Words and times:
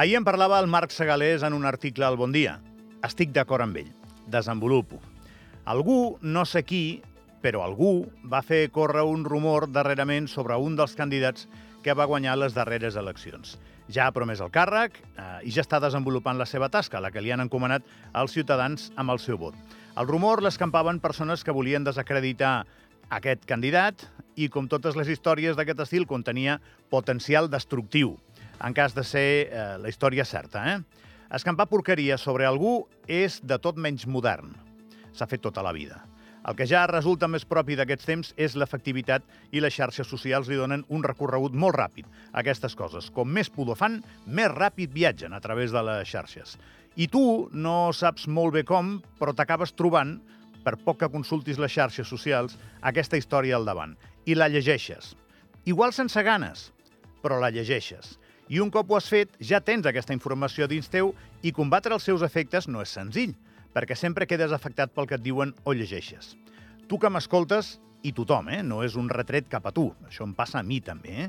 Ahir 0.00 0.16
en 0.16 0.24
parlava 0.24 0.58
el 0.58 0.66
Marc 0.66 0.94
Segalés 0.96 1.42
en 1.42 1.52
un 1.52 1.66
article 1.66 2.06
al 2.06 2.16
Bon 2.16 2.32
Dia. 2.32 2.54
Estic 3.04 3.34
d'acord 3.36 3.60
amb 3.60 3.76
ell. 3.76 3.90
Desenvolupo. 4.32 4.96
Algú, 5.68 6.16
no 6.22 6.46
sé 6.48 6.62
qui, 6.64 7.02
però 7.44 7.60
algú 7.66 8.06
va 8.24 8.40
fer 8.40 8.70
córrer 8.72 9.02
un 9.04 9.26
rumor 9.28 9.66
darrerament 9.68 10.30
sobre 10.32 10.56
un 10.56 10.78
dels 10.78 10.96
candidats 10.96 11.50
que 11.84 11.92
va 11.92 12.06
guanyar 12.08 12.38
les 12.40 12.56
darreres 12.56 12.96
eleccions. 12.96 13.58
Ja 13.92 14.06
ha 14.06 14.14
promès 14.16 14.40
el 14.40 14.48
càrrec 14.48 14.96
eh, 15.02 15.28
i 15.44 15.52
ja 15.52 15.60
està 15.66 15.82
desenvolupant 15.84 16.40
la 16.40 16.48
seva 16.48 16.70
tasca, 16.72 17.04
la 17.04 17.12
que 17.12 17.20
li 17.20 17.36
han 17.36 17.44
encomanat 17.44 17.84
als 18.16 18.32
ciutadans 18.32 18.88
amb 18.96 19.12
el 19.12 19.20
seu 19.20 19.36
vot. 19.36 19.58
El 20.00 20.08
rumor 20.08 20.40
l'escampaven 20.40 21.04
persones 21.04 21.44
que 21.44 21.52
volien 21.52 21.84
desacreditar 21.84 22.62
aquest 23.12 23.44
candidat 23.44 24.08
i, 24.32 24.48
com 24.48 24.64
totes 24.64 24.96
les 24.96 25.12
històries 25.12 25.60
d'aquest 25.60 25.84
estil, 25.84 26.08
contenia 26.08 26.56
potencial 26.88 27.52
destructiu, 27.52 28.16
en 28.60 28.74
cas 28.76 28.94
de 28.94 29.04
ser 29.04 29.48
eh, 29.48 29.66
la 29.80 29.88
història 29.88 30.24
certa. 30.24 30.64
Eh? 30.74 30.78
Escampar 31.34 31.68
porqueria 31.70 32.18
sobre 32.18 32.46
algú 32.46 32.84
és 33.08 33.40
de 33.42 33.58
tot 33.58 33.78
menys 33.78 34.06
modern. 34.06 34.54
S'ha 35.12 35.28
fet 35.30 35.42
tota 35.42 35.62
la 35.62 35.72
vida. 35.72 36.00
El 36.48 36.56
que 36.56 36.64
ja 36.64 36.86
resulta 36.88 37.28
més 37.28 37.44
propi 37.44 37.76
d'aquests 37.76 38.08
temps 38.08 38.30
és 38.40 38.54
l'efectivitat 38.56 39.26
i 39.52 39.60
les 39.60 39.74
xarxes 39.76 40.08
socials 40.08 40.48
li 40.48 40.56
donen 40.56 40.86
un 40.88 41.04
recorregut 41.04 41.52
molt 41.52 41.76
ràpid 41.76 42.08
a 42.32 42.40
aquestes 42.40 42.76
coses. 42.76 43.10
Com 43.12 43.28
més 43.28 43.52
pudor 43.52 43.76
fan, 43.76 43.98
més 44.26 44.48
ràpid 44.54 44.92
viatgen 44.94 45.36
a 45.36 45.40
través 45.44 45.74
de 45.74 45.82
les 45.84 46.08
xarxes. 46.08 46.56
I 46.96 47.06
tu 47.12 47.50
no 47.52 47.92
saps 47.92 48.26
molt 48.26 48.56
bé 48.56 48.64
com, 48.66 48.96
però 49.20 49.36
t'acabes 49.36 49.76
trobant, 49.76 50.16
per 50.64 50.78
poc 50.80 51.02
que 51.02 51.12
consultis 51.12 51.60
les 51.60 51.72
xarxes 51.72 52.08
socials, 52.08 52.56
aquesta 52.80 53.20
història 53.20 53.56
al 53.56 53.68
davant. 53.68 53.94
I 54.24 54.36
la 54.36 54.48
llegeixes. 54.48 55.14
Igual 55.68 55.92
sense 55.92 56.22
ganes, 56.24 56.70
però 57.22 57.38
la 57.40 57.52
llegeixes. 57.52 58.16
I 58.50 58.58
un 58.58 58.70
cop 58.74 58.88
ho 58.90 58.96
has 58.98 59.06
fet, 59.06 59.36
ja 59.38 59.60
tens 59.62 59.86
aquesta 59.86 60.14
informació 60.16 60.66
dins 60.66 60.90
teu 60.90 61.12
i 61.46 61.52
combatre 61.54 61.94
els 61.94 62.02
seus 62.02 62.24
efectes 62.26 62.66
no 62.66 62.82
és 62.82 62.90
senzill 62.90 63.36
perquè 63.70 63.94
sempre 63.94 64.26
quedes 64.26 64.50
afectat 64.50 64.90
pel 64.90 65.06
que 65.06 65.14
et 65.14 65.22
diuen 65.22 65.52
o 65.62 65.70
llegeixes. 65.70 66.34
Tu 66.90 66.98
que 66.98 67.10
m'escoltes, 67.14 67.76
i 68.02 68.10
tothom, 68.16 68.48
eh? 68.50 68.64
no 68.66 68.80
és 68.82 68.96
un 68.98 69.06
retret 69.12 69.46
cap 69.46 69.68
a 69.70 69.74
tu, 69.76 69.86
això 70.08 70.26
em 70.26 70.34
passa 70.34 70.58
a 70.58 70.66
mi 70.66 70.80
també. 70.82 71.28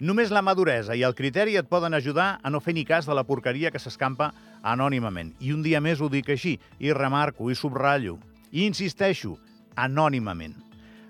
Només 0.00 0.32
la 0.32 0.40
maduresa 0.46 0.96
i 0.96 1.04
el 1.04 1.12
criteri 1.18 1.58
et 1.60 1.68
poden 1.68 1.92
ajudar 1.92 2.38
a 2.40 2.50
no 2.50 2.64
fer 2.64 2.72
ni 2.72 2.86
cas 2.88 3.04
de 3.04 3.12
la 3.12 3.26
porqueria 3.28 3.70
que 3.70 3.82
s'escampa 3.82 4.32
anònimament. 4.62 5.34
I 5.44 5.52
un 5.52 5.60
dia 5.62 5.84
més 5.84 6.00
ho 6.00 6.08
dic 6.08 6.32
així, 6.32 6.56
i 6.80 6.96
remarco, 6.96 7.50
i 7.52 7.58
subratllo, 7.60 8.16
i 8.52 8.64
insisteixo, 8.64 9.36
anònimament. 9.76 10.63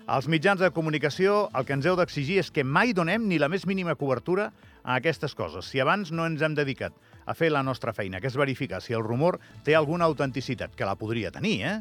Als 0.05 0.27
mitjans 0.29 0.59
de 0.61 0.67
comunicació 0.69 1.47
el 1.57 1.65
que 1.65 1.73
ens 1.73 1.85
heu 1.89 1.95
d'exigir 1.97 2.35
és 2.37 2.51
que 2.53 2.61
mai 2.61 2.91
donem 2.93 3.23
ni 3.25 3.39
la 3.41 3.47
més 3.49 3.63
mínima 3.65 3.95
cobertura 3.97 4.51
a 4.83 4.99
aquestes 4.99 5.33
coses. 5.33 5.65
Si 5.65 5.81
abans 5.81 6.11
no 6.13 6.27
ens 6.29 6.43
hem 6.45 6.53
dedicat 6.53 6.93
a 7.25 7.33
fer 7.33 7.49
la 7.49 7.63
nostra 7.65 7.89
feina, 7.89 8.19
que 8.21 8.29
és 8.29 8.37
verificar 8.37 8.83
si 8.85 8.93
el 8.93 9.01
rumor 9.01 9.39
té 9.65 9.73
alguna 9.73 10.05
autenticitat, 10.05 10.75
que 10.77 10.85
la 10.85 10.93
podria 10.93 11.31
tenir, 11.33 11.55
eh? 11.65 11.79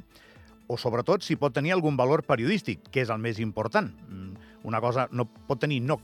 o 0.73 0.79
sobretot 0.81 1.21
si 1.21 1.37
pot 1.37 1.53
tenir 1.53 1.75
algun 1.75 1.99
valor 2.01 2.23
periodístic, 2.25 2.89
que 2.89 3.03
és 3.05 3.13
el 3.13 3.21
més 3.21 3.43
important. 3.45 3.93
Mm, 4.09 4.49
una 4.65 4.81
cosa 4.81 5.05
no 5.13 5.27
pot 5.29 5.61
tenir, 5.61 5.83
no, 5.85 5.99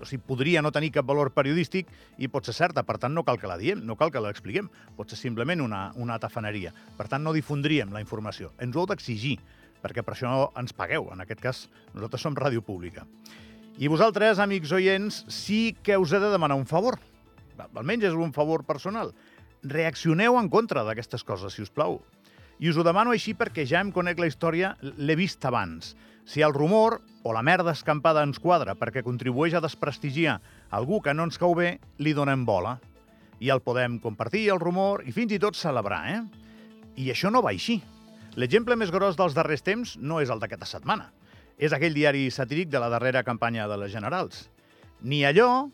o 0.00 0.08
sigui, 0.08 0.22
podria 0.24 0.62
no 0.64 0.72
tenir 0.72 0.94
cap 0.94 1.04
valor 1.04 1.34
periodístic 1.36 1.92
i 2.16 2.32
pot 2.32 2.48
ser 2.48 2.56
certa, 2.56 2.86
per 2.88 2.96
tant 3.02 3.12
no 3.12 3.26
cal 3.28 3.36
que 3.36 3.52
la 3.52 3.58
diem, 3.60 3.84
no 3.84 3.98
cal 4.00 4.08
que 4.08 4.24
l'expliquem, 4.24 4.72
pot 4.96 5.12
ser 5.12 5.20
simplement 5.20 5.60
una, 5.60 5.90
una 6.00 6.16
tafaneria. 6.18 6.72
Per 6.96 7.04
tant, 7.12 7.20
no 7.20 7.36
difundríem 7.36 7.92
la 7.92 8.00
informació. 8.00 8.54
Ens 8.64 8.72
ho 8.72 8.86
heu 8.86 8.88
d'exigir, 8.88 9.36
perquè 9.86 10.02
per 10.02 10.16
això 10.16 10.50
ens 10.58 10.74
pagueu. 10.74 11.12
En 11.14 11.22
aquest 11.22 11.42
cas, 11.42 11.62
nosaltres 11.94 12.26
som 12.26 12.34
ràdio 12.34 12.64
pública. 12.66 13.06
I 13.78 13.90
vosaltres, 13.92 14.40
amics 14.42 14.72
oients, 14.72 15.22
sí 15.30 15.76
que 15.84 15.98
us 16.00 16.12
he 16.12 16.20
de 16.22 16.32
demanar 16.32 16.56
un 16.58 16.66
favor. 16.66 16.98
Almenys 17.68 18.10
és 18.10 18.16
un 18.16 18.32
favor 18.34 18.64
personal. 18.66 19.12
Reaccioneu 19.62 20.38
en 20.40 20.50
contra 20.52 20.82
d'aquestes 20.86 21.24
coses, 21.24 21.54
si 21.54 21.62
us 21.62 21.70
plau. 21.70 22.00
I 22.58 22.70
us 22.70 22.78
ho 22.80 22.84
demano 22.86 23.12
així 23.12 23.34
perquè 23.36 23.66
ja 23.68 23.82
em 23.84 23.92
conec 23.92 24.18
la 24.18 24.28
història, 24.30 24.74
l'he 24.80 25.16
vist 25.16 25.44
abans. 25.44 25.92
Si 26.26 26.40
el 26.42 26.56
rumor 26.56 27.02
o 27.22 27.34
la 27.36 27.44
merda 27.44 27.74
escampada 27.76 28.24
ens 28.24 28.40
quadra 28.42 28.74
perquè 28.74 29.04
contribueix 29.04 29.54
a 29.54 29.62
desprestigiar 29.62 30.40
algú 30.74 31.02
que 31.04 31.14
no 31.14 31.28
ens 31.28 31.36
cau 31.38 31.54
bé, 31.54 31.76
li 32.00 32.16
donem 32.16 32.46
bola. 32.48 32.78
I 33.44 33.52
el 33.52 33.60
podem 33.60 34.00
compartir, 34.00 34.48
el 34.50 34.62
rumor, 34.62 35.04
i 35.04 35.12
fins 35.12 35.36
i 35.36 35.38
tot 35.38 35.58
celebrar, 35.58 36.00
eh? 36.08 36.22
I 36.96 37.12
això 37.12 37.28
no 37.30 37.44
va 37.44 37.52
així. 37.52 37.82
L'exemple 38.36 38.76
més 38.76 38.92
gros 38.92 39.16
dels 39.16 39.34
darrers 39.34 39.64
temps 39.64 39.96
no 39.96 40.20
és 40.20 40.30
el 40.30 40.40
d'aquesta 40.42 40.68
setmana 40.68 41.10
és 41.56 41.72
aquell 41.72 41.96
diari 41.96 42.28
satíric 42.30 42.68
de 42.68 42.80
la 42.80 42.90
darrera 42.92 43.24
campanya 43.24 43.66
de 43.68 43.78
les 43.80 43.92
Generals. 43.92 44.50
Ni 45.00 45.24
allò, 45.24 45.68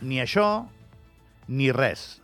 ni 0.00 0.20
això, 0.22 0.66
ni 1.48 1.70
res. 1.72 2.22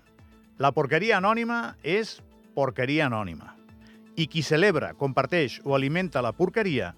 La 0.59 0.73
porqueria 0.73 1.19
anònima 1.19 1.77
és 1.83 2.19
porqueria 2.57 3.07
anònima. 3.07 3.55
I 4.19 4.27
qui 4.27 4.43
celebra, 4.43 4.95
comparteix 4.99 5.61
o 5.65 5.77
alimenta 5.77 6.25
la 6.25 6.33
porqueria 6.33 6.95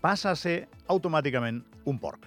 passa 0.00 0.32
a 0.32 0.38
ser 0.38 0.68
automàticament 0.88 1.60
un 1.84 1.98
porc. 1.98 2.24